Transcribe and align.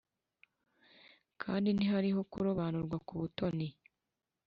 kandi 1.41 1.67
ntihariho 1.71 2.21
kurobanurwa 2.31 2.97
ku 3.07 3.13
butoni. 3.21 3.67